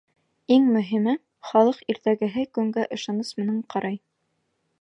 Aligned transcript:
Иң 0.53 0.63
мөһиме— 0.77 1.13
халыҡ 1.51 1.83
иртәгәһе 1.95 2.49
көнгә 2.59 2.89
ышаныс 2.99 3.33
менән 3.43 3.61
ҡарай. 3.75 4.05